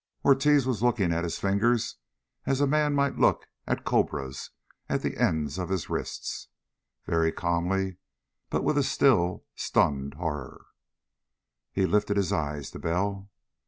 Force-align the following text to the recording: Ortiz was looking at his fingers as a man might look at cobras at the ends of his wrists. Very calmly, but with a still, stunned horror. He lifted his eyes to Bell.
Ortiz 0.25 0.65
was 0.65 0.81
looking 0.81 1.13
at 1.13 1.23
his 1.23 1.37
fingers 1.37 1.97
as 2.47 2.59
a 2.59 2.65
man 2.65 2.95
might 2.95 3.17
look 3.19 3.47
at 3.67 3.85
cobras 3.85 4.49
at 4.89 5.03
the 5.03 5.15
ends 5.15 5.59
of 5.59 5.69
his 5.69 5.91
wrists. 5.91 6.47
Very 7.05 7.31
calmly, 7.31 7.97
but 8.49 8.63
with 8.63 8.79
a 8.79 8.83
still, 8.83 9.45
stunned 9.53 10.15
horror. 10.15 10.65
He 11.71 11.85
lifted 11.85 12.17
his 12.17 12.33
eyes 12.33 12.71
to 12.71 12.79
Bell. 12.79 13.29